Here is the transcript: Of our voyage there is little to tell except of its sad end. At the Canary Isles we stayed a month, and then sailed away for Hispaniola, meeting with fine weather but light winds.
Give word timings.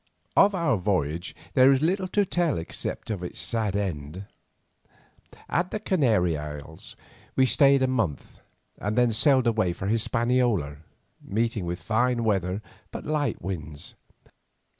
Of 0.35 0.55
our 0.55 0.77
voyage 0.77 1.35
there 1.53 1.71
is 1.71 1.83
little 1.83 2.07
to 2.07 2.25
tell 2.25 2.57
except 2.57 3.11
of 3.11 3.21
its 3.21 3.37
sad 3.37 3.75
end. 3.75 4.25
At 5.47 5.69
the 5.69 5.79
Canary 5.79 6.35
Isles 6.35 6.95
we 7.35 7.45
stayed 7.45 7.83
a 7.83 7.87
month, 7.87 8.41
and 8.79 8.97
then 8.97 9.11
sailed 9.11 9.45
away 9.45 9.73
for 9.73 9.85
Hispaniola, 9.85 10.77
meeting 11.21 11.65
with 11.67 11.83
fine 11.83 12.23
weather 12.23 12.63
but 12.89 13.05
light 13.05 13.43
winds. 13.43 13.93